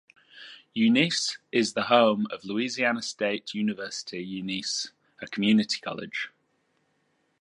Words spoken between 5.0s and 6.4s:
a community college.